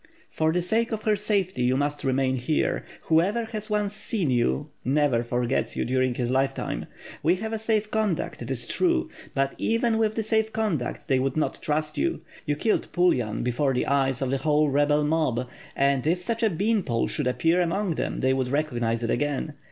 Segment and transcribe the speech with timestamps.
[0.31, 2.83] "For the sake of her safety, you must remain here.
[3.03, 6.87] Who ever has once seen you never forgets you during his life time.
[7.21, 11.19] We have a safe conduct, it is true; but, even with the safe conduct they
[11.19, 12.21] would not trust you.
[12.47, 16.49] You killed Pulyan before the eyes of the whole rebel mob, and if such a
[16.49, 19.53] bean pole should appear among them, they would recognize it again.